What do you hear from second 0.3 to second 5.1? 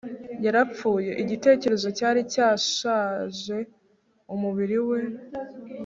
yarapfuye! igitekerezo cyari cyashaje umubiri we